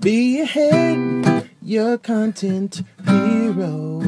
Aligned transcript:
Be 0.00 0.40
ahead, 0.40 1.50
your 1.60 1.98
content 1.98 2.82
heroes. 3.06 4.06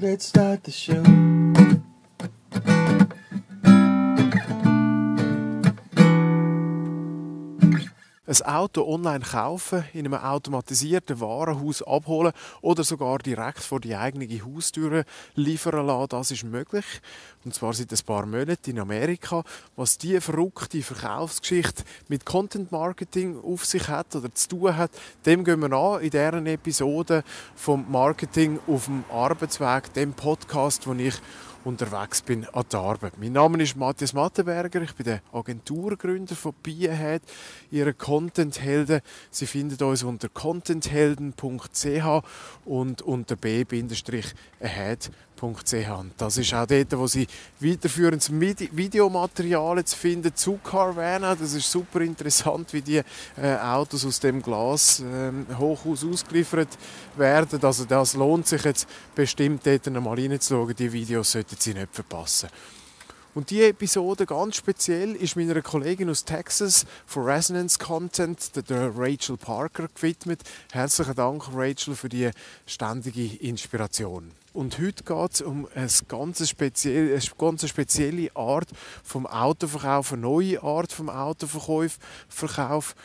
Let's 0.00 0.26
start 0.26 0.64
the 0.64 0.70
show. 0.70 1.37
Ein 8.28 8.42
Auto 8.42 8.86
online 8.86 9.24
kaufen, 9.24 9.84
in 9.94 10.04
einem 10.04 10.14
automatisierten 10.14 11.18
Warenhaus 11.18 11.82
abholen 11.82 12.32
oder 12.60 12.84
sogar 12.84 13.18
direkt 13.18 13.60
vor 13.60 13.80
die 13.80 13.96
eigene 13.96 14.28
Haustür 14.44 15.04
liefern 15.34 15.86
lassen, 15.86 16.08
das 16.10 16.30
ist 16.30 16.44
möglich. 16.44 16.84
Und 17.44 17.54
zwar 17.54 17.72
seit 17.72 17.90
ein 17.90 17.98
paar 18.04 18.26
Monaten 18.26 18.70
in 18.70 18.80
Amerika. 18.80 19.42
Was 19.76 19.96
diese 19.96 20.20
verrückte 20.20 20.82
Verkaufsgeschichte 20.82 21.84
mit 22.08 22.26
Content 22.26 22.70
Marketing 22.70 23.40
auf 23.42 23.64
sich 23.64 23.88
hat 23.88 24.14
oder 24.14 24.34
zu 24.34 24.48
tun 24.48 24.76
hat, 24.76 24.90
dem 25.24 25.42
gehen 25.44 25.60
wir 25.60 25.72
an 25.72 26.02
in 26.02 26.10
deren 26.10 26.46
Episode 26.46 27.24
vom 27.54 27.90
Marketing 27.90 28.58
auf 28.66 28.84
dem 28.84 29.04
Arbeitsweg, 29.10 29.94
dem 29.94 30.12
Podcast, 30.12 30.86
wo 30.86 30.92
ich 30.92 31.14
unterwegs 31.64 32.22
bin 32.22 32.46
an 32.46 32.64
der 32.70 32.80
Arbeit. 32.80 33.18
Mein 33.18 33.32
Name 33.32 33.62
ist 33.62 33.76
Matthias 33.76 34.12
Mattenberger, 34.12 34.82
ich 34.82 34.94
bin 34.94 35.04
der 35.04 35.22
Agenturgründer 35.32 36.34
von 36.34 36.54
Biehead, 36.62 37.22
ihre 37.70 37.94
Content-Helden. 37.94 39.00
Sie 39.30 39.46
finden 39.46 39.82
uns 39.84 40.02
unter 40.02 40.28
contenthelden.ch 40.28 42.22
und 42.64 43.02
unter 43.02 43.36
b-ahead.ch 43.36 45.10
und 45.42 46.12
das 46.16 46.36
ist 46.36 46.54
auch 46.54 46.66
dort, 46.66 46.98
wo 46.98 47.06
Sie 47.06 47.26
weiterführendes 47.60 48.30
Videomaterial 48.30 49.84
zu 49.84 49.96
finden 49.96 50.34
zu 50.34 50.58
Carvana. 50.62 51.34
Das 51.34 51.54
ist 51.54 51.70
super 51.70 52.00
interessant, 52.00 52.72
wie 52.72 52.82
die 52.82 53.02
äh, 53.36 53.56
Autos 53.62 54.04
aus 54.04 54.20
dem 54.20 54.42
Glas 54.42 55.00
äh, 55.00 55.32
Hochhaus 55.56 56.04
ausgeliefert 56.04 56.68
werden. 57.16 57.60
Also 57.62 57.84
das 57.84 58.14
lohnt 58.14 58.46
sich 58.46 58.64
jetzt 58.64 58.88
bestimmt 59.14 59.66
dort 59.66 59.86
einmal 59.86 60.18
reinzuschauen. 60.18 60.74
Die 60.74 60.92
Videos 60.92 61.32
sollten 61.32 61.56
Sie 61.58 61.74
nicht 61.74 61.94
verpassen. 61.94 62.48
Und 63.38 63.50
diese 63.50 63.68
Episode 63.68 64.26
ganz 64.26 64.56
speziell 64.56 65.14
ist 65.14 65.36
meiner 65.36 65.62
Kollegin 65.62 66.10
aus 66.10 66.24
Texas 66.24 66.84
von 67.06 67.22
Resonance 67.22 67.78
Content, 67.78 68.68
der 68.68 68.90
Rachel 68.96 69.36
Parker, 69.36 69.86
gewidmet. 69.94 70.42
Herzlichen 70.72 71.14
Dank, 71.14 71.44
Rachel, 71.54 71.94
für 71.94 72.08
die 72.08 72.32
ständige 72.66 73.36
Inspiration. 73.36 74.32
Und 74.54 74.80
heute 74.80 75.04
geht 75.04 75.34
es 75.34 75.42
um 75.42 75.68
eine 75.72 75.88
ganz 76.08 76.48
spezielle, 76.48 77.12
eine 77.12 77.22
ganz 77.38 77.68
spezielle 77.68 78.34
Art 78.34 78.70
vom 79.04 79.24
Autoverkauf, 79.24 80.12
eine 80.12 80.22
neue 80.22 80.60
Art 80.60 80.90
vom 80.90 81.08
Autoverkauf 81.08 82.96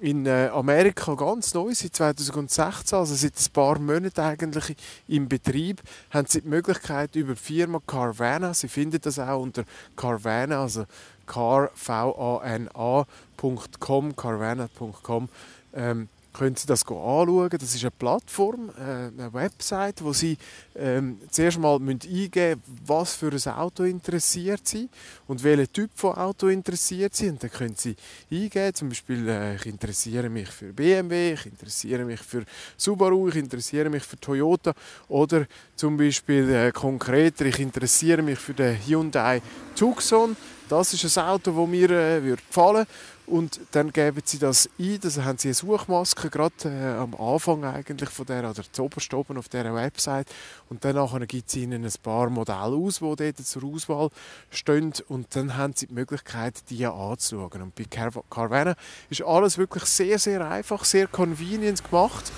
in 0.00 0.26
äh, 0.26 0.50
Amerika 0.52 1.14
ganz 1.14 1.54
neu, 1.54 1.72
seit 1.74 1.94
2016, 1.94 2.98
also 2.98 3.14
seit 3.14 3.38
ein 3.38 3.52
paar 3.52 3.78
Monaten 3.78 4.20
eigentlich 4.20 4.76
im 5.08 5.28
Betrieb, 5.28 5.80
haben 6.10 6.26
sie 6.26 6.40
die 6.40 6.48
Möglichkeit 6.48 7.14
über 7.16 7.34
die 7.34 7.40
Firma 7.40 7.80
Carvana, 7.86 8.54
sie 8.54 8.68
finden 8.68 8.98
das 9.00 9.18
auch 9.18 9.40
unter 9.40 9.64
Carvana, 9.96 10.62
also 10.62 10.86
carvana.com, 11.26 14.16
carvana.com, 14.16 15.28
ähm, 15.74 16.08
können 16.32 16.56
Sie 16.56 16.66
das 16.66 16.82
anschauen. 16.82 17.48
Das 17.50 17.74
ist 17.74 17.82
eine 17.82 17.90
Plattform, 17.90 18.70
äh, 18.78 18.82
eine 18.82 19.32
Website, 19.32 20.02
wo 20.02 20.12
Sie 20.12 20.36
ähm, 20.76 21.18
zuerst 21.30 21.58
mal 21.58 21.76
eingeben 21.76 22.00
müssen, 22.30 22.62
was 22.86 23.14
für 23.14 23.30
ein 23.32 23.54
Auto 23.54 23.84
interessiert 23.84 24.66
Sie 24.66 24.88
und 25.26 25.42
welchen 25.42 25.72
Typ 25.72 25.90
von 25.94 26.14
Auto 26.14 26.48
interessiert 26.48 27.14
Sie. 27.14 27.28
Und 27.28 27.42
dann 27.42 27.50
können 27.50 27.74
Sie 27.76 27.96
eingeben, 28.30 28.74
zum 28.74 28.88
Beispiel, 28.88 29.28
äh, 29.28 29.56
ich 29.56 29.66
interessiere 29.66 30.28
mich 30.28 30.48
für 30.48 30.72
BMW, 30.72 31.34
ich 31.34 31.46
interessiere 31.46 32.04
mich 32.04 32.20
für 32.20 32.44
Subaru, 32.76 33.28
ich 33.28 33.36
interessiere 33.36 33.90
mich 33.90 34.02
für 34.02 34.18
Toyota 34.18 34.74
oder 35.08 35.46
zum 35.76 35.96
Beispiel 35.96 36.50
äh, 36.50 36.72
konkreter, 36.72 37.46
ich 37.46 37.58
interessiere 37.58 38.22
mich 38.22 38.38
für 38.38 38.54
den 38.54 38.76
Hyundai 38.86 39.42
Tucson. 39.76 40.36
Das 40.70 40.94
ist 40.94 41.18
ein 41.18 41.24
Auto, 41.24 41.50
das 41.50 41.68
mir 41.68 41.90
äh, 41.90 42.22
würde 42.22 42.42
gefallen 42.46 42.86
und 43.26 43.60
dann 43.72 43.92
geben 43.92 44.22
sie 44.24 44.38
das 44.38 44.68
ein, 44.78 45.00
also 45.02 45.24
haben 45.24 45.36
sie 45.36 45.48
eine 45.48 45.54
Suchmaske, 45.54 46.30
gerade 46.30 46.54
äh, 46.64 46.96
am 46.96 47.14
Anfang 47.14 47.64
eigentlich 47.64 48.08
von 48.08 48.26
der, 48.26 48.48
oder 48.48 48.62
zuoberst 48.70 49.12
oben 49.12 49.36
auf 49.36 49.48
dieser 49.48 49.74
Website. 49.74 50.28
Und 50.68 50.84
dann 50.84 51.26
gibt 51.26 51.48
es 51.48 51.56
ihnen 51.56 51.84
ein 51.84 51.92
paar 52.02 52.30
Modelle 52.30 52.76
aus, 52.76 52.98
die 53.00 53.16
dort 53.16 53.38
zur 53.38 53.64
Auswahl 53.64 54.10
stehen. 54.50 54.92
Und 55.08 55.34
dann 55.34 55.56
haben 55.56 55.74
sie 55.74 55.86
die 55.86 55.94
Möglichkeit, 55.94 56.54
die 56.70 56.86
anzuschauen. 56.86 57.62
Und 57.62 57.74
bei 57.74 57.84
Carvana 57.84 58.74
ist 59.08 59.22
alles 59.22 59.58
wirklich 59.58 59.84
sehr, 59.84 60.18
sehr 60.18 60.48
einfach, 60.48 60.84
sehr 60.84 61.06
convenient 61.06 61.88
gemacht. 61.88 62.30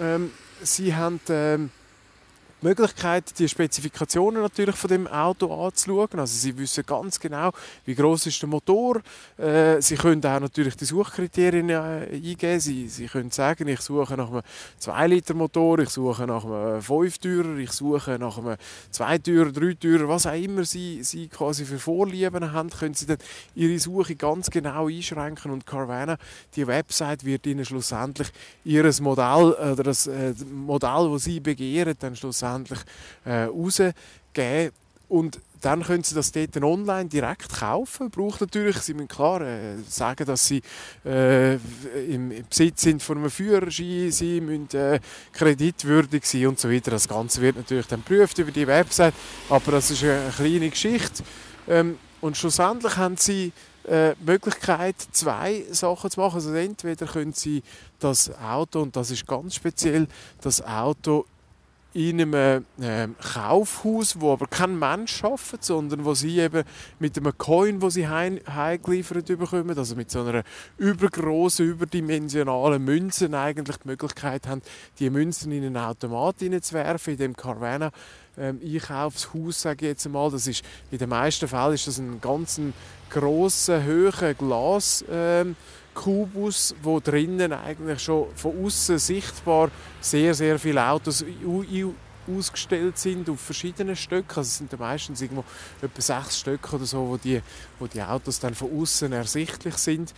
Ähm, 0.00 0.30
sie 0.62 0.94
haben... 0.94 1.20
Ähm, 1.28 1.70
die 2.62 2.66
Möglichkeit, 2.66 3.38
die 3.38 3.48
Spezifikationen 3.48 4.40
natürlich 4.40 4.76
von 4.76 4.88
dem 4.88 5.06
Auto 5.08 5.52
anzuschauen. 5.52 6.20
Also 6.20 6.38
sie 6.38 6.56
wissen 6.56 6.84
ganz 6.86 7.18
genau, 7.18 7.50
wie 7.84 7.94
groß 7.94 8.26
ist 8.26 8.40
der 8.40 8.48
Motor. 8.48 9.00
Äh, 9.36 9.80
sie 9.82 9.96
können 9.96 10.24
auch 10.24 10.40
natürlich 10.40 10.76
die 10.76 10.84
Suchkriterien 10.84 11.70
äh, 11.70 12.08
eingeben. 12.12 12.60
Sie, 12.60 12.88
sie 12.88 13.06
können 13.06 13.30
sagen, 13.30 13.66
ich 13.66 13.80
suche 13.80 14.16
nach 14.16 14.30
einem 14.30 14.42
2 14.78 15.06
Liter 15.08 15.34
Motor, 15.34 15.80
ich 15.80 15.90
suche 15.90 16.26
nach 16.26 16.44
einem 16.44 16.80
5 16.80 17.18
Türer, 17.18 17.58
ich 17.58 17.72
suche 17.72 18.18
nach 18.18 18.38
einem 18.38 18.56
2 18.90 19.18
Türer, 19.18 19.50
3 19.52 19.74
Türer, 19.74 20.08
was 20.08 20.26
auch 20.26 20.32
immer 20.32 20.64
sie, 20.64 21.02
sie 21.02 21.26
quasi 21.28 21.64
für 21.64 21.78
Vorlieben 21.78 22.52
haben, 22.52 22.70
können 22.70 22.94
sie 22.94 23.06
dann 23.06 23.18
ihre 23.54 23.78
Suche 23.78 24.14
ganz 24.14 24.50
genau 24.50 24.86
einschränken 24.86 25.50
und 25.50 25.66
Carvana, 25.66 26.16
die 26.54 26.66
Website 26.66 27.24
wird 27.24 27.46
ihnen 27.46 27.64
schlussendlich 27.64 28.28
ihr 28.64 28.92
Modell 29.00 29.52
oder 29.52 29.82
das 29.82 30.06
äh, 30.06 30.34
Modell, 30.52 31.10
das 31.12 31.24
sie 31.24 31.40
begehren, 31.40 31.94
dann 31.98 32.14
schlussendlich 32.14 32.51
schlussendlich 32.52 32.80
äh, 33.24 33.44
rausgeben. 33.44 34.72
Und 35.08 35.40
dann 35.60 35.82
können 35.82 36.02
Sie 36.02 36.14
das 36.14 36.32
dort 36.32 36.56
online 36.56 37.08
direkt 37.08 37.54
kaufen. 37.54 38.10
Braucht 38.10 38.40
natürlich, 38.40 38.78
Sie 38.78 38.94
müssen 38.94 39.08
klar 39.08 39.42
äh, 39.42 39.76
sagen, 39.86 40.24
dass 40.24 40.46
Sie 40.46 40.62
äh, 41.04 41.54
im, 42.08 42.32
Besitz 42.48 42.82
sind 42.82 43.02
von 43.02 43.18
einem 43.18 43.30
Führerschein, 43.30 44.10
Sie 44.10 44.40
müssen 44.40 44.68
äh, 44.72 45.00
kreditwürdig 45.32 46.24
sein 46.24 46.46
und 46.46 46.58
so 46.58 46.70
weiter. 46.70 46.90
Das 46.90 47.06
Ganze 47.06 47.42
wird 47.42 47.56
natürlich 47.56 47.86
dann 47.86 48.00
geprüft 48.00 48.38
über 48.38 48.50
die 48.50 48.66
Website, 48.66 49.14
aber 49.50 49.72
das 49.72 49.90
ist 49.90 50.02
eine 50.02 50.32
kleine 50.34 50.70
Geschichte. 50.70 51.22
Ähm, 51.68 51.98
und 52.22 52.36
schlussendlich 52.36 52.96
haben 52.96 53.16
Sie 53.16 53.52
äh, 53.86 54.14
Möglichkeit, 54.24 54.96
zwei 55.12 55.64
Sachen 55.70 56.10
zu 56.10 56.20
machen. 56.20 56.36
Also 56.36 56.54
entweder 56.54 57.06
können 57.06 57.34
Sie 57.34 57.62
das 57.98 58.34
Auto, 58.38 58.80
und 58.80 58.96
das 58.96 59.10
ist 59.10 59.26
ganz 59.26 59.54
speziell, 59.54 60.08
das 60.40 60.64
Auto 60.64 61.26
in 61.94 62.20
einem 62.20 62.64
äh, 62.80 63.08
Kaufhaus, 63.34 64.18
wo 64.18 64.32
aber 64.32 64.46
kein 64.46 64.78
Mensch 64.78 65.22
arbeitet, 65.22 65.64
sondern 65.64 66.04
wo 66.04 66.14
sie 66.14 66.38
eben 66.38 66.64
mit 66.98 67.16
einem 67.18 67.36
Coin, 67.36 67.82
wo 67.82 67.90
sie 67.90 68.08
heimgeliefert 68.08 69.26
bekommen, 69.26 69.76
also 69.76 69.94
mit 69.94 70.10
so 70.10 70.22
einer 70.22 70.42
übergroßen, 70.78 71.66
überdimensionalen 71.66 72.82
Münze 72.82 73.28
eigentlich 73.38 73.76
die 73.78 73.88
Möglichkeit 73.88 74.46
haben, 74.46 74.62
die 74.98 75.10
Münzen 75.10 75.52
in 75.52 75.64
einen 75.64 75.76
Automat 75.76 76.36
hineinzuwerfen, 76.38 77.12
in 77.14 77.18
dem 77.18 77.36
Carvana 77.36 77.90
ähm, 78.38 78.60
Einkaufshaus, 78.64 79.60
sage 79.60 79.86
ich 79.86 79.90
jetzt 79.90 80.06
einmal. 80.06 80.30
Das 80.30 80.46
ist, 80.46 80.64
in 80.90 80.98
den 80.98 81.08
meisten 81.10 81.46
Fällen 81.46 81.74
ist 81.74 81.86
das 81.86 81.98
ein 81.98 82.20
ganz 82.20 82.58
grosser, 83.10 83.84
hoher 83.84 84.34
Glas 84.34 85.04
ähm, 85.10 85.56
Kubus, 85.94 86.74
wo 86.82 87.00
drinnen 87.00 87.52
eigentlich 87.52 88.00
schon 88.00 88.26
von 88.34 88.64
außen 88.64 88.98
sichtbar 88.98 89.70
sehr, 90.00 90.34
sehr 90.34 90.58
viele 90.58 90.86
Autos 90.86 91.24
ausgestellt 92.26 92.98
sind 92.98 93.28
auf 93.28 93.40
verschiedenen 93.40 93.96
Stöcken. 93.96 94.28
Also 94.36 94.42
es 94.42 94.58
sind 94.58 94.78
meistens 94.78 95.20
irgendwo 95.20 95.44
etwa 95.80 96.00
sechs 96.00 96.38
Stücke 96.38 96.76
oder 96.76 96.84
so, 96.84 97.08
wo 97.08 97.16
die, 97.16 97.42
wo 97.78 97.86
die 97.86 98.02
Autos 98.02 98.38
dann 98.40 98.54
von 98.54 98.80
außen 98.80 99.12
ersichtlich 99.12 99.76
sind. 99.76 100.14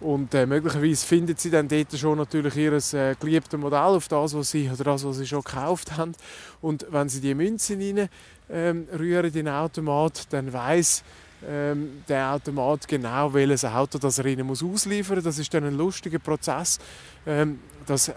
Und 0.00 0.32
äh, 0.32 0.46
möglicherweise 0.46 1.06
finden 1.06 1.36
sie 1.36 1.50
dann 1.50 1.68
dort 1.68 1.92
schon 1.96 2.16
natürlich 2.16 2.56
ihr 2.56 2.72
äh, 2.72 3.14
geliebtes 3.20 3.60
Modell 3.60 3.78
auf 3.78 4.08
das, 4.08 4.32
was 4.34 4.50
sie 4.50 4.70
oder 4.70 4.84
das, 4.84 5.04
was 5.04 5.18
sie 5.18 5.26
schon 5.26 5.42
gekauft 5.42 5.96
haben. 5.96 6.14
Und 6.62 6.86
wenn 6.90 7.10
sie 7.10 7.20
die 7.20 7.34
Münzen 7.34 7.80
rein 7.80 8.08
ähm, 8.50 8.88
rühren 8.98 9.26
in 9.26 9.32
den 9.32 9.48
Automat, 9.48 10.26
dann 10.30 10.50
weiß 10.52 11.04
ähm, 11.48 12.02
der 12.08 12.32
Automat 12.32 12.86
genau, 12.86 13.32
welches 13.32 13.64
Auto 13.64 13.98
das 13.98 14.18
er 14.18 14.26
ihnen 14.26 14.46
muss 14.46 14.62
ausliefern 14.62 15.16
muss. 15.16 15.24
Das 15.24 15.38
ist 15.38 15.52
dann 15.54 15.64
ein 15.64 15.76
lustiger 15.76 16.18
Prozess, 16.18 16.78
ähm, 17.26 17.60
dass 17.86 18.08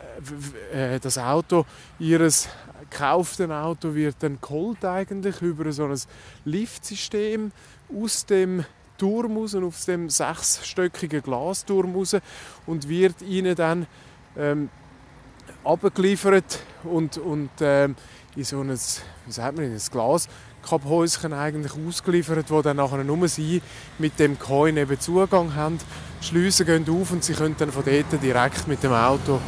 äh, 0.72 1.00
das 1.00 1.18
Auto, 1.18 1.66
ihres 2.00 2.50
gekauften 2.90 3.52
Auto 3.52 3.94
wird 3.96 4.18
dann 4.20 4.40
geholt 4.40 4.84
eigentlich 4.86 5.42
über 5.42 5.72
so 5.72 5.86
ein 5.86 6.00
Liftsystem 6.46 7.52
aus 7.90 8.26
dem 8.26 8.66
Turm 8.98 9.38
raus, 9.38 9.56
auf 9.56 9.86
dem 9.86 10.10
sechsstöckigen 10.10 11.22
Glasturm 11.22 11.96
raus 11.96 12.16
und 12.66 12.88
wird 12.88 13.22
ihnen 13.22 13.56
dann 13.56 13.88
ähm, 14.38 14.70
abgeliefert 15.64 16.60
und, 16.84 17.18
und 17.18 17.50
ähm, 17.62 17.96
in 18.36 18.44
so 18.44 18.62
ein, 18.62 18.70
wie 18.70 19.32
sagt 19.32 19.58
man, 19.58 19.66
in 19.66 19.74
ein 19.74 19.82
Glas 19.92 20.28
Backup-Häuschen 20.64 21.34
eigentlich 21.34 21.74
ausgeliefert, 21.74 22.50
wo 22.50 22.62
dann 22.62 22.78
nachher 22.78 23.04
nur 23.04 23.28
sie 23.28 23.62
mit 24.00 24.18
dem 24.20 24.40
Coin 24.40 24.78
eben 24.78 25.00
Zugang 25.00 25.56
haben. 25.56 25.80
Die 26.22 26.26
Schliessen 26.26 26.66
gehen 26.66 26.86
auf 26.90 27.12
und 27.12 27.24
sie 27.24 27.34
können 27.34 27.56
dann 27.58 27.72
von 27.72 27.84
dort 27.84 28.24
direkt 28.24 28.68
mit 28.68 28.82
dem 28.82 28.94
Auto 28.94 29.40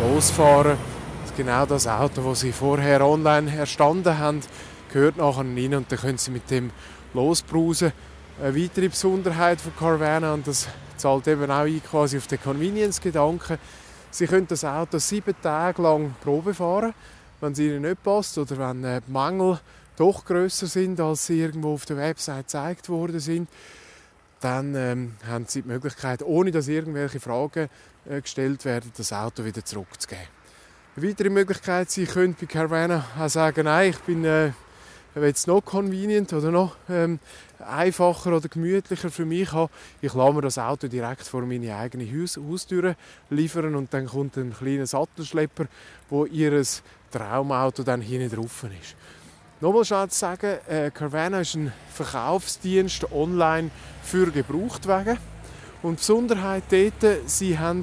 losfahren. 0.00 0.76
Das 1.22 1.30
ist 1.30 1.36
genau 1.36 1.66
das 1.66 1.86
Auto, 1.86 2.22
das 2.22 2.40
sie 2.40 2.52
vorher 2.52 3.06
online 3.06 3.56
erstanden 3.56 4.18
haben, 4.18 4.40
gehört 4.92 5.16
nachher 5.16 5.40
rein 5.40 5.74
und 5.74 5.90
dann 5.90 5.98
können 5.98 6.18
sie 6.18 6.30
mit 6.32 6.50
dem 6.50 6.70
losbrausen. 7.14 7.92
Eine 8.42 8.60
weitere 8.60 8.88
Besonderheit 8.88 9.60
von 9.60 9.74
Carvana, 9.76 10.34
und 10.34 10.46
das 10.46 10.68
zahlt 10.96 11.26
eben 11.26 11.50
auch 11.50 11.64
ein 11.64 11.82
quasi 11.82 12.18
auf 12.18 12.26
den 12.26 12.40
Convenience-Gedanken, 12.40 13.58
sie 14.10 14.26
können 14.26 14.46
das 14.46 14.64
Auto 14.64 14.98
sieben 14.98 15.34
Tage 15.40 15.80
lang 15.80 16.14
Probe 16.22 16.52
fahren, 16.52 16.92
wenn 17.40 17.52
es 17.52 17.58
ihnen 17.58 17.82
nicht 17.82 18.02
passt 18.02 18.36
oder 18.36 18.58
wenn 18.58 18.84
äh, 18.84 19.00
die 19.06 19.12
Mängel 19.12 19.58
doch 19.96 20.24
größer 20.24 20.66
sind, 20.66 21.00
als 21.00 21.26
sie 21.26 21.40
irgendwo 21.40 21.74
auf 21.74 21.86
der 21.86 21.96
Website 21.96 22.46
gezeigt 22.46 22.88
worden 22.88 23.20
sind, 23.20 23.48
dann 24.40 24.74
ähm, 24.74 25.14
haben 25.26 25.46
sie 25.46 25.62
die 25.62 25.68
Möglichkeit, 25.68 26.22
ohne 26.22 26.50
dass 26.50 26.68
irgendwelche 26.68 27.20
Fragen 27.20 27.68
äh, 28.08 28.20
gestellt 28.20 28.64
werden, 28.64 28.92
das 28.96 29.12
Auto 29.12 29.44
wieder 29.44 29.64
zurückzugeben. 29.64 30.26
Eine 30.96 31.08
weitere 31.08 31.30
Möglichkeit, 31.30 31.90
Sie 31.90 32.06
können 32.06 32.36
bei 32.38 32.46
Carvana 32.46 33.04
auch 33.18 33.28
sagen, 33.28 33.64
nein, 33.64 33.90
ich 33.90 33.98
bin 34.00 34.24
äh, 34.24 34.52
jetzt 35.14 35.46
noch 35.46 35.62
convenient 35.62 36.32
oder 36.32 36.50
noch 36.50 36.76
ähm, 36.88 37.18
einfacher 37.58 38.36
oder 38.36 38.48
gemütlicher 38.48 39.10
für 39.10 39.24
mich 39.24 39.52
haben. 39.52 39.72
Ich 40.00 40.14
lasse 40.14 40.32
mir 40.34 40.42
das 40.42 40.58
Auto 40.58 40.88
direkt 40.88 41.22
vor 41.22 41.42
meine 41.42 41.74
eigene 41.76 42.06
Haus 42.06 42.36
Haustür 42.36 42.96
liefern 43.30 43.74
und 43.74 43.92
dann 43.92 44.06
kommt 44.06 44.36
ein 44.36 44.54
kleiner 44.54 44.86
Sattelschlepper, 44.86 45.66
wo 46.10 46.26
ihr 46.26 46.62
Traumauto 47.10 47.82
dann 47.82 48.00
hinten 48.00 48.34
drauf 48.34 48.64
ist. 48.64 48.94
Nochmal 49.58 49.86
schnell 49.86 50.08
zu 50.10 50.18
sagen, 50.18 50.58
äh, 50.68 50.90
Carvana 50.92 51.40
ist 51.40 51.54
ein 51.54 51.72
Verkaufsdienst 51.94 53.10
online 53.10 53.70
für 54.02 54.30
Gebrauchtwagen. 54.30 55.16
Und 55.82 55.92
die 55.92 55.96
Besonderheit 55.96 56.64
dort, 56.68 57.22
sie 57.24 57.58
haben 57.58 57.82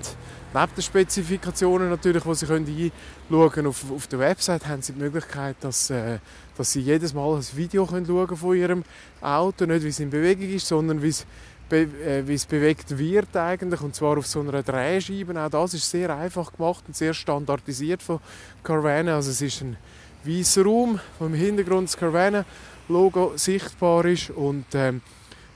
neben 0.54 0.76
den 0.76 0.82
Spezifikationen 0.84 1.90
natürlich, 1.90 2.22
die 2.22 2.36
sie 2.36 2.46
können 2.46 2.68
einschauen 2.68 3.50
können 3.50 3.68
auf, 3.70 3.92
auf 3.92 4.06
der 4.06 4.20
Website, 4.20 4.68
haben 4.68 4.84
sie 4.84 4.94
die 4.94 5.00
Möglichkeit, 5.00 5.56
dass, 5.62 5.90
äh, 5.90 6.20
dass 6.56 6.74
sie 6.74 6.82
jedes 6.82 7.12
Mal 7.16 7.38
ein 7.38 7.48
Video 7.54 7.88
können 7.88 8.06
schauen 8.06 8.38
von 8.38 8.56
ihrem 8.56 8.84
Auto, 9.20 9.66
nicht 9.66 9.84
wie 9.84 9.88
es 9.88 10.00
in 10.00 10.12
Bewegung 10.12 10.50
ist, 10.50 10.68
sondern 10.68 11.02
wie 11.02 11.10
es, 11.10 11.26
äh, 11.72 11.88
wie 12.24 12.36
es 12.36 12.46
bewegt 12.46 12.96
wird 13.00 13.36
eigentlich, 13.36 13.82
und 13.82 13.96
zwar 13.96 14.20
auf 14.20 14.28
so 14.28 14.42
einer 14.42 14.62
Drehscheibe. 14.62 15.44
Auch 15.44 15.50
das 15.50 15.74
ist 15.74 15.90
sehr 15.90 16.16
einfach 16.16 16.54
gemacht 16.54 16.84
und 16.86 16.96
sehr 16.96 17.16
standardisiert 17.16 18.04
von 18.04 18.20
Carvana. 18.62 19.16
Also 19.16 19.32
es 19.32 19.42
ist 19.42 19.62
ein 19.62 19.76
weißer 20.26 20.64
Raum, 20.64 21.00
wo 21.20 21.26
im 21.26 21.34
Hintergrund 21.34 21.90
das 21.90 21.98
Carvana-Logo 21.98 23.34
sichtbar 23.36 24.06
ist 24.06 24.30
und 24.30 24.66
ähm, 24.74 25.02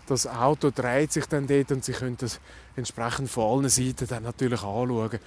das 0.08 0.26
Auto 0.26 0.72
dreht 0.72 1.12
sich 1.12 1.26
dann 1.26 1.48
dort 1.48 1.72
und 1.72 1.84
Sie 1.84 1.92
können 1.92 2.18
das 2.18 2.40
entsprechend 2.76 3.30
von 3.30 3.60
allen 3.60 3.70
Seiten 3.70 4.08
dann 4.08 4.24
natürlich 4.24 4.62
anschauen. 4.62 5.20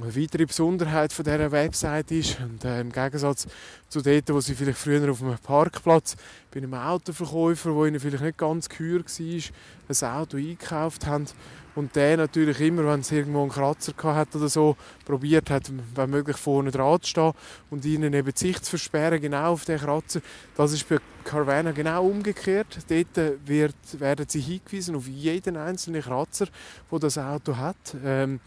Eine 0.00 0.16
weitere 0.16 0.46
Besonderheit 0.46 1.12
von 1.12 1.24
dieser 1.24 1.50
Website 1.50 2.12
ist, 2.12 2.38
und, 2.40 2.64
äh, 2.64 2.80
im 2.80 2.92
Gegensatz 2.92 3.48
zu 3.88 4.00
dort, 4.00 4.32
wo 4.32 4.40
Sie 4.40 4.54
vielleicht 4.54 4.78
früher 4.78 5.10
auf 5.10 5.20
einem 5.20 5.36
Parkplatz 5.38 6.16
bei 6.52 6.58
einem 6.58 6.74
Autoverkäufer, 6.74 7.74
wo 7.74 7.84
Ihnen 7.84 7.98
vielleicht 7.98 8.22
nicht 8.22 8.38
ganz 8.38 8.68
gehör 8.68 9.00
war, 9.00 9.42
ein 9.88 10.16
Auto 10.16 10.36
eingekauft 10.36 11.06
haben, 11.06 11.26
und 11.74 11.94
der 11.96 12.16
natürlich 12.16 12.60
immer, 12.60 12.86
wenn 12.86 13.00
es 13.00 13.12
irgendwo 13.12 13.42
einen 13.42 13.50
Kratzer 13.50 13.94
hat 14.02 14.34
oder 14.34 14.48
so, 14.48 14.76
probiert 15.04 15.50
hat, 15.50 15.70
wenn 15.94 16.10
möglich 16.10 16.36
vorne 16.36 16.70
dran 16.70 17.00
zu 17.02 17.10
stehen 17.10 17.32
und 17.70 17.84
ihnen 17.84 18.12
eben 18.12 18.32
die 18.32 18.38
Sicht 18.38 18.64
zu 18.64 18.70
versperren, 18.70 19.20
genau 19.20 19.52
auf 19.52 19.64
den 19.64 19.78
Kratzer. 19.78 20.20
Das 20.56 20.72
ist 20.72 20.88
bei 20.88 20.98
Carvana 21.24 21.72
genau 21.72 22.06
umgekehrt. 22.06 22.78
Dort 22.88 23.46
wird, 23.46 23.74
werden 23.98 24.26
sie 24.28 24.40
hingewiesen 24.40 24.96
auf 24.96 25.06
jeden 25.06 25.56
einzelnen 25.56 26.02
Kratzer, 26.02 26.48
wo 26.90 26.98
das 26.98 27.18
Auto 27.18 27.56
hat. 27.56 27.76
Ähm, 28.04 28.40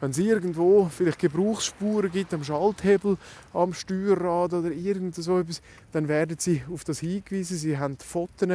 wenn 0.00 0.10
es 0.10 0.18
irgendwo 0.18 0.90
vielleicht 0.94 1.18
Gebrauchsspuren 1.18 2.10
gibt 2.10 2.34
am 2.34 2.44
Schalthebel, 2.44 3.16
am 3.54 3.72
Steuerrad 3.72 4.52
oder 4.52 4.70
irgend 4.70 5.14
so 5.14 5.38
etwas, 5.38 5.62
dann 5.92 6.08
werden 6.08 6.36
sie 6.38 6.62
auf 6.72 6.84
das 6.84 7.00
hingewiesen. 7.00 7.56
Sie 7.56 7.78
haben 7.78 7.96
Fotos, 7.98 8.48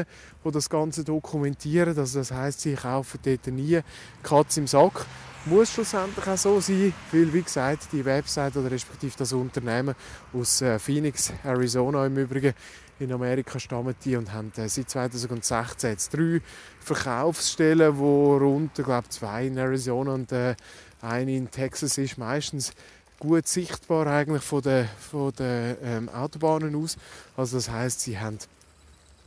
die 0.45 0.51
das 0.51 0.69
Ganze 0.69 1.03
dokumentieren. 1.03 1.97
Also 1.97 2.19
das 2.19 2.31
heißt, 2.31 2.61
sie 2.61 2.75
kaufen 2.75 3.19
dort 3.23 3.47
nie 3.47 3.79
Katz 4.23 4.57
im 4.57 4.67
Sack. 4.67 5.05
Muss 5.45 5.73
schlussendlich 5.73 6.27
auch 6.27 6.37
so 6.37 6.59
sein, 6.59 6.93
weil, 7.11 7.33
wie 7.33 7.41
gesagt, 7.41 7.87
die 7.91 8.05
Website 8.05 8.55
oder 8.57 8.69
respektive 8.69 9.13
das 9.17 9.33
Unternehmen 9.33 9.95
aus 10.33 10.61
äh, 10.61 10.77
Phoenix, 10.77 11.33
Arizona 11.43 12.05
im 12.05 12.15
Übrigen, 12.15 12.53
in 13.01 13.11
Amerika 13.11 13.59
stammen 13.59 13.95
die 14.05 14.15
und 14.15 14.31
haben 14.31 14.51
äh, 14.57 14.69
seit 14.69 14.91
2016 14.91 15.89
jetzt 15.89 16.13
drei 16.13 16.41
Verkaufsstellen, 16.79 17.97
wo 17.97 18.37
rund, 18.37 18.77
ich 18.77 18.85
glaube, 18.85 19.09
zwei 19.09 19.47
in 19.47 19.57
Arizona 19.57 20.13
und 20.13 20.31
äh, 20.31 20.55
eine 21.01 21.35
in 21.35 21.49
Texas 21.49 21.97
ist 21.97 22.17
meistens 22.17 22.73
gut 23.19 23.47
sichtbar 23.47 24.07
eigentlich 24.07 24.43
von 24.43 24.61
den, 24.61 24.87
von 24.99 25.31
den 25.33 25.77
ähm, 25.83 26.09
Autobahnen 26.09 26.75
aus. 26.75 26.97
Also 27.37 27.57
das 27.57 27.69
heißt, 27.69 28.01
sie 28.01 28.19
haben 28.19 28.39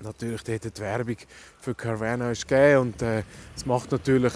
natürlich 0.00 0.42
dort 0.42 0.64
die 0.64 0.80
Werbung 0.80 1.16
für 1.60 1.74
Carvana 1.74 2.32
gegeben 2.32 2.78
und 2.78 3.02
äh, 3.02 3.22
es 3.56 3.62
äh, 3.62 3.68
macht 3.68 3.92
natürlich 3.92 4.32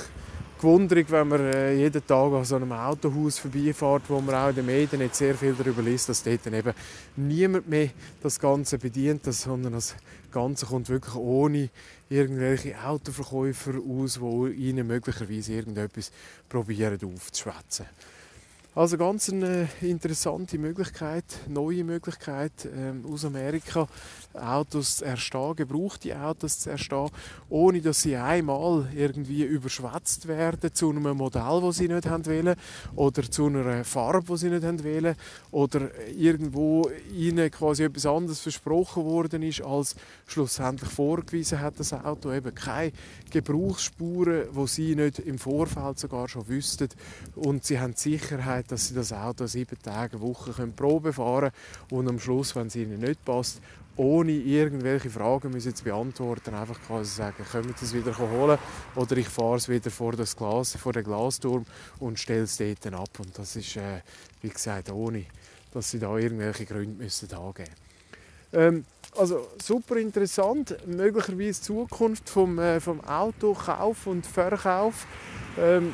gewundert, 0.58 1.10
wenn 1.10 1.28
man 1.28 1.40
äh, 1.40 1.74
jeden 1.74 2.06
Tag 2.06 2.32
an 2.32 2.44
so 2.44 2.56
einem 2.56 2.72
Autohaus 2.72 3.38
vorbeifährt, 3.38 4.02
wo 4.08 4.20
man 4.20 4.34
auch 4.34 4.48
in 4.50 4.56
den 4.56 4.66
Medien 4.66 5.00
nicht 5.00 5.14
sehr 5.14 5.34
viel 5.34 5.54
darüber 5.54 5.82
liest, 5.82 6.08
dass 6.08 6.22
dort 6.22 6.46
eben 6.46 6.72
niemand 7.16 7.68
mehr 7.68 7.90
das 8.22 8.38
Ganze 8.38 8.78
bedient, 8.78 9.24
sondern 9.32 9.72
das 9.72 9.94
Ganze 10.30 10.66
kommt 10.66 10.88
wirklich 10.88 11.14
ohne 11.14 11.70
irgendwelche 12.08 12.76
Autoverkäufer 12.84 13.74
aus, 13.88 14.20
die 14.20 14.68
ihnen 14.68 14.86
möglicherweise 14.86 15.54
irgendetwas 15.54 16.12
probieren 16.48 16.98
aufzuschwätzen. 17.02 17.86
Also 18.78 18.96
ganz 18.96 19.28
eine 19.28 19.68
interessante 19.80 20.56
Möglichkeit, 20.56 21.24
neue 21.48 21.82
Möglichkeit 21.82 22.52
ähm, 22.72 23.04
aus 23.12 23.24
Amerika, 23.24 23.88
Autos 24.34 24.98
zu 24.98 25.04
erstehen, 25.04 25.56
gebrauchte 25.56 26.16
Autos 26.16 26.60
zu 26.60 26.70
erstehen, 26.70 27.10
ohne 27.48 27.80
dass 27.80 28.02
sie 28.02 28.14
einmal 28.14 28.86
irgendwie 28.94 29.42
überschwätzt 29.42 30.28
werden 30.28 30.72
zu 30.72 30.90
einem 30.90 31.16
Modell, 31.16 31.60
das 31.60 31.78
sie 31.78 31.88
nicht 31.88 32.06
haben 32.06 32.24
wollen, 32.24 32.54
oder 32.94 33.28
zu 33.28 33.46
einer 33.46 33.84
Farbe, 33.84 34.34
die 34.34 34.36
sie 34.36 34.50
nicht 34.50 34.62
haben 34.62 34.84
wollen, 34.84 35.16
oder 35.50 35.90
irgendwo 36.16 36.88
ihnen 37.12 37.50
quasi 37.50 37.82
etwas 37.82 38.06
anderes 38.06 38.38
versprochen 38.38 39.04
worden 39.04 39.42
ist, 39.42 39.60
als 39.60 39.96
schlussendlich 40.28 40.90
vorgewiesen 40.90 41.58
hat 41.58 41.80
das 41.80 41.92
Auto. 41.92 42.32
Eben 42.32 42.54
keine 42.54 42.92
Gebrauchsspuren, 43.32 44.44
wo 44.52 44.68
sie 44.68 44.94
nicht 44.94 45.18
im 45.18 45.40
Vorfeld 45.40 45.98
sogar 45.98 46.28
schon 46.28 46.46
wüssten 46.46 46.90
und 47.34 47.64
sie 47.64 47.80
haben 47.80 47.94
die 47.94 48.16
Sicherheit, 48.16 48.67
dass 48.68 48.88
sie 48.88 48.94
das 48.94 49.12
Auto 49.12 49.46
sieben 49.46 49.78
Tage, 49.82 50.16
eine 50.16 50.22
Woche 50.22 50.52
können 50.52 50.74
Probe 50.74 51.12
fahren 51.12 51.50
und 51.90 52.08
am 52.08 52.20
Schluss, 52.20 52.54
wenn 52.54 52.68
es 52.68 52.76
ihnen 52.76 53.00
nicht 53.00 53.24
passt, 53.24 53.60
ohne 53.96 54.30
irgendwelche 54.32 55.10
Fragen 55.10 55.50
müssen 55.50 55.74
zu 55.74 55.82
beantworten, 55.82 56.54
einfach 56.54 56.80
quasi 56.86 57.16
sagen, 57.16 57.44
können 57.50 57.74
Sie 57.76 57.84
es 57.84 57.92
wieder 57.92 58.16
holen 58.16 58.58
oder 58.94 59.16
ich 59.16 59.28
fahre 59.28 59.56
es 59.56 59.68
wieder 59.68 59.90
vor, 59.90 60.12
das 60.12 60.36
Glas, 60.36 60.76
vor 60.76 60.92
den 60.92 61.02
Glasturm 61.02 61.66
und 61.98 62.18
stelle 62.18 62.42
es 62.42 62.56
dort 62.56 62.86
ab. 62.94 63.10
Und 63.18 63.36
das 63.36 63.56
ist, 63.56 63.76
äh, 63.76 64.00
wie 64.40 64.50
gesagt, 64.50 64.90
ohne, 64.90 65.24
dass 65.72 65.90
Sie 65.90 65.98
da 65.98 66.16
irgendwelche 66.16 66.64
Gründe 66.64 67.02
müssen 67.02 67.32
angeben 67.34 67.72
ähm, 68.52 68.84
also 69.16 69.48
super 69.62 69.96
interessant, 69.96 70.76
möglicherweise 70.86 71.60
Zukunft 71.60 72.30
vom, 72.30 72.58
äh, 72.58 72.80
vom 72.80 73.00
Autokauf 73.00 74.06
und 74.06 74.24
Verkauf. 74.26 75.06
Ähm, 75.58 75.92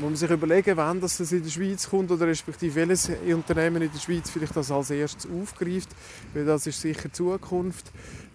man 0.00 0.16
sich 0.16 0.30
überlegen, 0.30 0.76
wann 0.76 1.00
das 1.00 1.20
in 1.32 1.42
der 1.42 1.50
Schweiz 1.50 1.88
kommt 1.88 2.10
oder 2.10 2.26
respektive 2.26 2.74
welches 2.74 3.10
Unternehmen 3.26 3.82
in 3.82 3.92
der 3.92 3.98
Schweiz 3.98 4.30
vielleicht 4.30 4.56
das 4.56 4.70
als 4.70 4.90
erstes 4.90 5.30
aufgreift, 5.30 5.90
weil 6.34 6.44
das 6.44 6.66
ist 6.66 6.80
sicher 6.80 7.12
Zukunft. 7.12 7.90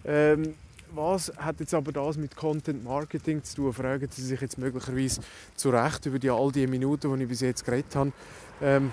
Ähm, 0.05 0.53
was 0.93 1.31
hat 1.38 1.60
jetzt 1.60 1.74
aber 1.74 1.91
das 1.91 2.17
mit 2.17 2.36
Content 2.36 2.84
Marketing 2.84 3.43
zu 3.43 3.55
tun? 3.55 3.74
Fragen 3.74 4.07
Sie 4.10 4.22
sich 4.22 4.39
jetzt 4.39 4.57
möglicherweise 4.57 5.22
zu 5.55 5.69
Recht 5.69 6.05
über 6.05 6.19
die 6.19 6.29
all 6.29 6.51
die 6.51 6.67
Minuten, 6.67 7.13
die 7.17 7.24
ich 7.24 7.29
bis 7.29 7.41
jetzt 7.41 7.65
geredet 7.65 7.95
habe. 7.95 8.13
Ähm, 8.62 8.91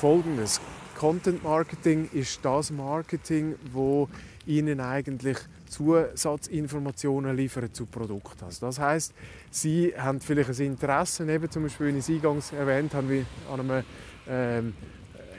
Folgendes: 0.00 0.60
Content 0.98 1.44
Marketing 1.44 2.08
ist 2.12 2.40
das 2.42 2.70
Marketing, 2.70 3.54
wo 3.72 4.08
Ihnen 4.46 4.80
eigentlich 4.80 5.38
Zusatzinformationen 5.74 7.36
liefern 7.36 7.72
zu 7.72 7.86
Produkten. 7.86 8.44
Also 8.44 8.66
das 8.66 8.78
heißt, 8.78 9.14
Sie 9.50 9.92
haben 9.96 10.20
vielleicht 10.20 10.60
ein 10.60 10.66
Interesse, 10.66 11.30
eben 11.30 11.50
zum 11.50 11.64
Beispiel, 11.64 11.88
wie 11.88 11.98
ich 11.98 12.08
es 12.08 12.08
eingangs 12.08 12.52
erwähnt 12.52 12.94
habe, 12.94 13.10
wie 13.10 13.26
an 13.52 13.60
einem 13.60 13.84
ähm, 14.28 14.74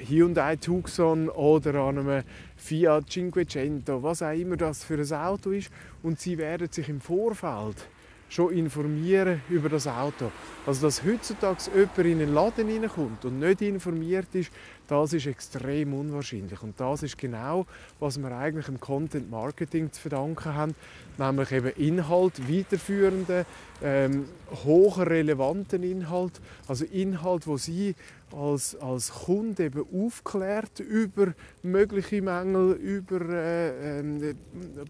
Hyundai 0.05 0.57
Tucson 0.57 1.29
oder 1.29 1.75
an 1.75 1.99
einem 1.99 2.23
Fiat 2.57 3.09
Cinquecento, 3.09 4.03
was 4.03 4.21
auch 4.21 4.37
immer 4.37 4.57
das 4.57 4.83
für 4.83 4.95
ein 4.95 5.13
Auto 5.13 5.51
ist. 5.51 5.71
Und 6.03 6.19
Sie 6.19 6.37
werden 6.37 6.69
sich 6.69 6.89
im 6.89 6.99
Vorfeld 6.99 7.87
schon 8.27 8.53
informieren 8.53 9.41
über 9.49 9.69
das 9.69 9.87
Auto. 9.87 10.31
Also 10.65 10.87
dass 10.87 11.03
heutzutage 11.03 11.71
jemand 11.73 11.97
in 11.97 12.21
einen 12.21 12.33
Laden 12.33 12.67
hineinkommt 12.67 13.23
und 13.25 13.39
nicht 13.39 13.61
informiert 13.61 14.27
ist, 14.33 14.51
das 14.87 15.13
ist 15.13 15.25
extrem 15.27 15.93
unwahrscheinlich. 15.93 16.61
Und 16.61 16.79
das 16.79 17.03
ist 17.03 17.17
genau, 17.17 17.65
was 17.99 18.17
wir 18.17 18.31
eigentlich 18.31 18.67
im 18.67 18.79
Content 18.79 19.29
Marketing 19.29 19.91
zu 19.91 20.01
verdanken 20.01 20.53
haben, 20.53 20.75
nämlich 21.17 21.51
eben 21.51 21.71
Inhalt, 21.75 22.49
weiterführende, 22.49 23.45
ähm, 23.83 24.25
hochrelevanten 24.63 25.83
Inhalt, 25.83 26.39
also 26.67 26.85
Inhalt, 26.85 27.47
wo 27.47 27.57
Sie 27.57 27.95
als, 28.31 28.75
als 28.75 29.11
Kunde 29.11 29.65
eben 29.65 29.85
aufklärt 29.93 30.79
über 30.79 31.33
mögliche 31.63 32.21
Mängel, 32.21 32.73
über 32.73 33.21
äh, 33.21 33.99
äh, 33.99 34.35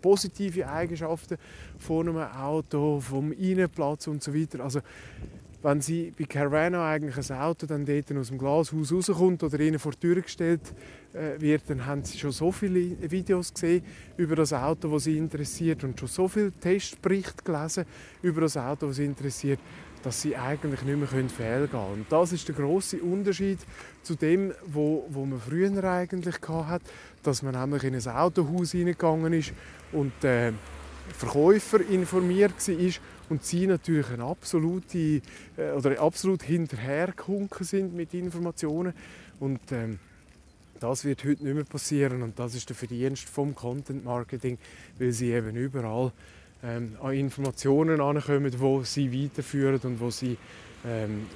positive 0.01 0.67
Eigenschaften 0.67 1.37
von 1.77 2.09
einem 2.09 2.17
Auto, 2.17 2.99
vom 2.99 3.31
Innenplatz 3.31 4.07
und 4.07 4.23
so 4.23 4.33
weiter. 4.33 4.63
Also 4.63 4.79
wenn 5.65 5.81
sie 5.81 6.13
bei 6.15 6.25
Carvana 6.25 6.87
eigentlich 6.87 7.17
ein 7.17 7.37
Auto 7.37 7.65
dann 7.65 7.87
dort 7.87 8.15
aus 8.15 8.27
dem 8.27 8.37
Glashaus 8.37 8.91
rauskommt 8.91 9.41
oder 9.41 9.59
ihnen 9.59 9.79
vor 9.79 9.93
die 9.93 9.97
Tür 9.97 10.21
gestellt 10.21 10.61
äh, 11.11 11.41
wird, 11.41 11.63
dann 11.67 11.87
haben 11.87 12.03
sie 12.03 12.19
schon 12.19 12.31
so 12.31 12.51
viele 12.51 12.95
Videos 13.09 13.51
gesehen 13.51 13.83
über 14.15 14.35
das 14.35 14.53
Auto, 14.53 14.91
das 14.91 15.05
sie 15.05 15.17
interessiert 15.17 15.83
und 15.83 15.99
schon 15.99 16.07
so 16.07 16.27
viele 16.27 16.51
Testberichte 16.51 17.43
gelesen 17.43 17.85
über 18.21 18.41
das 18.41 18.57
Auto, 18.57 18.85
das 18.85 18.97
sie 18.97 19.05
interessiert, 19.05 19.59
dass 20.03 20.21
sie 20.21 20.37
eigentlich 20.37 20.83
nicht 20.83 20.99
mehr 20.99 21.07
fehlgehen 21.07 21.71
können. 21.71 21.93
Und 21.93 22.11
das 22.11 22.31
ist 22.31 22.47
der 22.47 22.53
große 22.53 22.97
Unterschied 22.97 23.57
zu 24.03 24.13
dem, 24.13 24.53
wo, 24.67 25.07
wo 25.09 25.25
man 25.25 25.39
früher 25.39 25.83
eigentlich 25.83 26.35
hatte, 26.47 26.85
dass 27.23 27.41
man 27.41 27.59
nämlich 27.59 27.83
in 27.85 27.95
ein 27.95 28.07
Autohaus 28.07 28.73
hineingegangen 28.73 29.33
ist 29.33 29.51
und 29.91 30.23
äh, 30.23 30.51
Verkäufer 31.17 31.81
informiert 31.81 32.67
war 32.67 32.75
und 33.29 33.43
sie 33.43 33.67
natürlich 33.67 34.09
eine 34.09 34.23
absolute, 34.23 35.21
äh, 35.57 35.71
oder 35.75 35.99
absolut 36.01 36.43
hinterhergehunken 36.43 37.65
sind 37.65 37.95
mit 37.95 38.13
Informationen. 38.13 38.93
Und 39.39 39.71
ähm, 39.71 39.99
das 40.79 41.05
wird 41.05 41.23
heute 41.23 41.43
nicht 41.43 41.55
mehr 41.55 41.63
passieren 41.63 42.21
und 42.21 42.37
das 42.37 42.55
ist 42.55 42.69
der 42.69 42.75
Verdienst 42.75 43.29
vom 43.29 43.55
Content 43.55 44.03
Marketing, 44.03 44.57
weil 44.99 45.11
sie 45.11 45.31
eben 45.31 45.55
überall 45.55 46.11
ähm, 46.63 46.97
an 47.01 47.13
Informationen 47.13 48.01
ankommen, 48.01 48.53
wo 48.59 48.83
sie 48.83 49.11
weiterführen 49.11 49.79
und 49.83 49.99
wo 49.99 50.09
sie 50.09 50.37
ähm, 50.85 51.27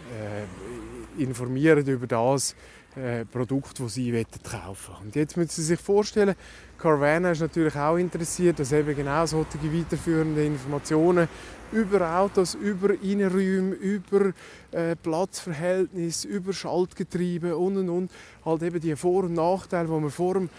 äh, 1.18 1.22
informieren 1.22 1.88
über 1.88 2.08
das, 2.08 2.56
äh, 2.96 3.26
Produkt, 3.26 3.80
das 3.80 3.94
sie 3.94 4.26
kaufen 4.44 4.94
wollen. 4.94 5.06
Und 5.06 5.16
jetzt 5.16 5.38
müssen 5.38 5.52
Sie 5.52 5.64
sich 5.64 5.80
vorstellen, 5.80 6.36
Carvana 6.78 7.32
ist 7.32 7.42
natürlich 7.42 7.76
auch 7.76 7.98
interessiert, 7.98 8.60
dass 8.60 8.72
eben 8.72 8.96
genau 8.96 9.26
solche 9.26 9.58
weiterführende 9.72 10.44
Informationen 10.46 11.28
über 11.72 12.20
Autos, 12.20 12.56
über 12.56 12.94
Innenräume, 13.02 13.76
über 13.76 14.34
äh, 14.72 14.96
Platzverhältnis, 14.96 16.26
über 16.26 16.54
Schaltgetriebe 16.54 17.56
und 17.56 17.78
und 17.78 17.90
und. 17.90 18.12
Halt 18.46 18.64
eben 18.64 18.80
die 18.80 18.96
Vor- 18.96 19.26
und 19.26 19.34
Nachteile, 19.34 19.88
die 19.88 19.94
man 19.94 20.10
vor 20.10 20.34
dem 20.36 20.50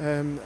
ähm, 0.00 0.38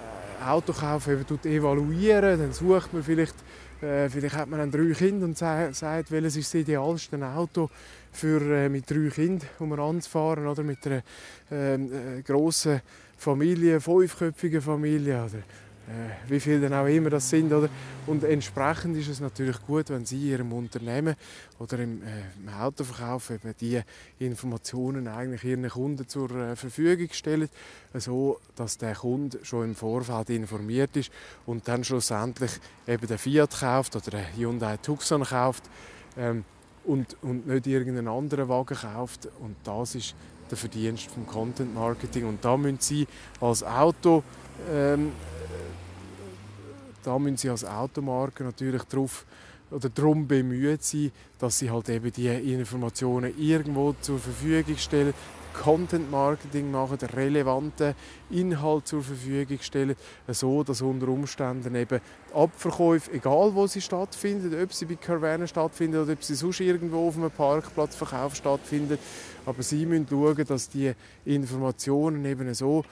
Autokauf 0.46 1.08
eben 1.08 1.24
evaluieren. 1.44 2.38
Dann 2.38 2.52
sucht 2.52 2.92
man 2.92 3.02
vielleicht 3.02 3.34
äh, 3.82 4.10
vielleicht 4.10 4.36
hat 4.36 4.48
man 4.48 4.58
dann 4.58 4.70
drei 4.70 4.92
Kinder 4.92 5.24
und 5.24 5.38
sagt, 5.38 6.10
welches 6.10 6.36
ist 6.36 6.52
das 6.52 6.60
idealste 6.60 7.26
Auto 7.26 7.70
für, 8.12 8.40
äh, 8.40 8.68
mit 8.68 8.90
drei 8.90 9.08
Kindern, 9.08 9.48
um 9.58 9.72
anzufahren 9.72 10.46
oder? 10.46 10.62
Mit 10.62 10.86
einer 10.86 11.02
ähm, 11.50 11.90
äh, 12.18 12.22
grossen 12.22 12.82
Familie, 13.16 13.80
fünfköpfigen 13.80 14.60
Familie 14.60 15.24
oder 15.24 15.42
wie 16.28 16.40
viele 16.40 16.68
dann 16.68 16.74
auch 16.74 16.86
immer 16.86 17.10
das 17.10 17.28
sind. 17.28 17.52
Oder? 17.52 17.68
Und 18.06 18.24
entsprechend 18.24 18.96
ist 18.96 19.08
es 19.08 19.20
natürlich 19.20 19.60
gut, 19.66 19.90
wenn 19.90 20.04
Sie 20.04 20.30
Ihrem 20.30 20.52
Unternehmen 20.52 21.16
oder 21.58 21.78
im, 21.78 22.02
äh, 22.02 22.06
im 22.38 22.48
Autoverkauf 22.48 23.30
eben 23.30 23.54
die 23.60 23.80
Informationen 24.18 25.08
eigentlich 25.08 25.44
Ihren 25.44 25.68
Kunden 25.68 26.08
zur 26.08 26.30
äh, 26.30 26.56
Verfügung 26.56 27.08
stellen, 27.12 27.48
so 27.94 28.38
dass 28.56 28.78
der 28.78 28.94
Kunde 28.94 29.38
schon 29.42 29.64
im 29.64 29.74
Vorfeld 29.74 30.30
informiert 30.30 30.96
ist 30.96 31.10
und 31.46 31.66
dann 31.68 31.84
schlussendlich 31.84 32.52
eben 32.86 33.06
den 33.06 33.18
Fiat 33.18 33.58
kauft 33.60 33.96
oder 33.96 34.10
den 34.10 34.36
Hyundai 34.36 34.76
Tucson 34.76 35.24
kauft 35.24 35.64
ähm, 36.16 36.44
und, 36.84 37.16
und 37.22 37.46
nicht 37.46 37.66
irgendeinen 37.66 38.08
anderen 38.08 38.48
Wagen 38.48 38.76
kauft. 38.76 39.28
Und 39.40 39.56
das 39.64 39.94
ist 39.94 40.14
der 40.50 40.58
Verdienst 40.58 41.10
vom 41.10 41.26
Content 41.26 41.74
Marketing. 41.74 42.26
Und 42.26 42.44
da 42.44 42.56
müssen 42.56 42.78
Sie 42.80 43.06
als 43.40 43.62
Auto 43.62 44.22
ähm, 44.70 45.12
da 47.02 47.18
müssen 47.18 47.36
sie 47.36 47.50
als 47.50 47.64
Automarke 47.64 48.44
natürlich 48.44 48.82
darauf 48.84 49.26
oder 49.70 49.88
darum 49.88 50.26
bemüht 50.26 50.82
sein, 50.82 51.12
dass 51.38 51.58
sie 51.58 51.70
halt 51.70 51.88
eben 51.88 52.12
die 52.12 52.26
Informationen 52.26 53.32
irgendwo 53.38 53.94
zur 54.00 54.18
Verfügung 54.18 54.76
stellen, 54.76 55.14
Content 55.52 56.10
Marketing 56.10 56.70
machen, 56.70 56.98
relevanten 56.98 57.94
Inhalt 58.30 58.86
zur 58.86 59.02
Verfügung 59.02 59.58
stellen, 59.60 59.96
so 60.28 60.62
dass 60.62 60.80
unter 60.80 61.08
Umständen 61.08 61.74
eben 61.74 62.00
Abverkäufe, 62.32 63.12
egal 63.12 63.54
wo 63.54 63.66
sie 63.66 63.80
stattfinden, 63.80 64.62
ob 64.62 64.72
sie 64.72 64.86
bei 64.86 64.94
Carvana 64.94 65.46
stattfinden 65.46 66.02
oder 66.02 66.12
ob 66.12 66.22
sie 66.22 66.34
sonst 66.34 66.60
irgendwo 66.60 67.08
auf 67.08 67.16
einem 67.16 67.30
Parkplatz 67.30 67.96
Verkauf 67.96 68.36
stattfinden, 68.36 68.98
aber 69.44 69.62
sie 69.62 69.86
müssen 69.86 70.06
schauen, 70.08 70.44
dass 70.46 70.68
die 70.68 70.92
Informationen 71.24 72.24
eben 72.24 72.54
so 72.54 72.84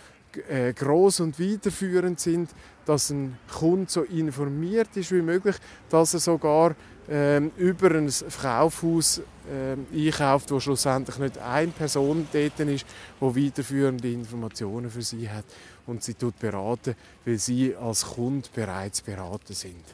äh, 0.49 0.73
groß 0.73 1.20
und 1.20 1.40
weiterführend 1.40 2.20
sind, 2.20 2.50
dass 2.85 3.11
ein 3.11 3.37
Kunde 3.52 3.90
so 3.90 4.02
informiert 4.02 4.88
ist 4.97 5.12
wie 5.12 5.23
möglich, 5.23 5.56
dass 5.90 6.14
er 6.14 6.20
sogar 6.20 6.75
ähm, 7.11 7.50
über 7.56 7.90
ein 7.90 8.11
Kaufhaus 8.40 9.23
ähm, 9.50 9.87
einkauft, 9.92 10.50
wo 10.50 10.61
schlussendlich 10.61 11.18
nicht 11.18 11.38
eine 11.38 11.73
Person 11.73 12.26
dort 12.32 12.61
ist, 12.61 12.87
die 13.20 13.47
weiterführende 13.47 14.11
Informationen 14.11 14.90
für 14.90 15.02
sie 15.02 15.28
hat 15.28 15.44
und 15.87 16.02
sie 16.02 16.14
tut 16.14 16.38
beraten, 16.38 16.94
weil 17.25 17.38
sie 17.38 17.75
als 17.75 18.04
Kunde 18.04 18.49
bereits 18.54 19.00
beraten 19.00 19.54
sind. 19.54 19.85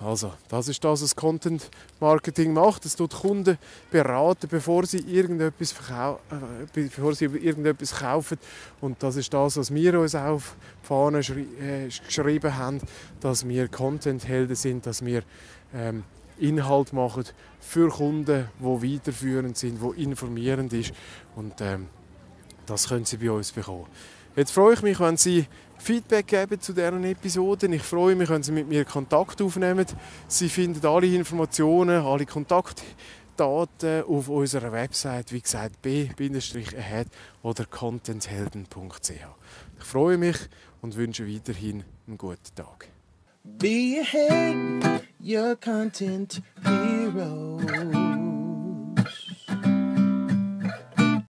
Also, 0.00 0.32
das 0.48 0.68
ist 0.68 0.84
das, 0.84 1.02
was 1.02 1.16
Content 1.16 1.70
Marketing 1.98 2.52
macht. 2.52 2.84
Es 2.84 2.94
tut 2.94 3.12
Kunden 3.12 3.58
beraten, 3.90 4.46
bevor 4.48 4.86
sie 4.86 4.98
irgendetwas, 4.98 5.72
äh, 5.72 6.14
bevor 6.72 7.14
sie 7.16 7.24
irgendetwas 7.24 7.96
kaufen. 7.96 8.38
Und 8.80 9.02
das 9.02 9.16
ist 9.16 9.34
das, 9.34 9.56
was 9.56 9.74
wir 9.74 9.98
uns 9.98 10.14
auf 10.14 10.54
die 10.82 10.86
Fahne 10.86 11.18
äh, 11.18 11.88
geschrieben 11.88 12.56
haben, 12.56 12.80
dass 13.20 13.46
wir 13.48 13.66
Content-Helden 13.66 14.54
sind, 14.54 14.86
dass 14.86 15.04
wir 15.04 15.22
ähm, 15.74 16.04
Inhalt 16.38 16.92
machen 16.92 17.24
für 17.58 17.88
Kunden, 17.88 18.48
die 18.60 18.64
weiterführend 18.64 19.56
sind, 19.56 19.80
die 19.82 20.02
informierend 20.04 20.72
ist. 20.74 20.92
Und 21.34 21.60
ähm, 21.60 21.88
das 22.66 22.88
können 22.88 23.04
Sie 23.04 23.16
bei 23.16 23.32
uns 23.32 23.50
bekommen. 23.50 23.86
Jetzt 24.36 24.52
freue 24.52 24.74
ich 24.74 24.82
mich, 24.82 25.00
wenn 25.00 25.16
Sie 25.16 25.46
Feedback 25.78 26.26
geben 26.26 26.60
zu 26.60 26.72
deren 26.72 27.04
Episoden. 27.04 27.72
Ich 27.72 27.82
freue 27.82 28.14
mich, 28.14 28.28
wenn 28.28 28.42
Sie 28.42 28.52
mit 28.52 28.68
mir 28.68 28.84
Kontakt 28.84 29.40
aufnehmen. 29.40 29.86
Sie 30.26 30.48
finden 30.48 30.86
alle 30.86 31.06
Informationen, 31.06 32.04
alle 32.04 32.26
Kontaktdaten 32.26 34.04
auf 34.04 34.28
unserer 34.28 34.72
Website, 34.72 35.32
wie 35.32 35.40
gesagt, 35.40 35.80
b-ahead 35.82 37.08
oder 37.42 37.64
contenthelden.ch. 37.64 39.10
Ich 39.78 39.84
freue 39.84 40.18
mich 40.18 40.36
und 40.82 40.96
wünsche 40.96 41.26
weiterhin 41.26 41.84
einen 42.06 42.18
guten 42.18 42.54
Tag. 42.54 42.88
Be 43.44 44.00
ahead, 44.00 45.02
your 45.20 45.56
content 45.56 46.42
hero. 46.62 48.17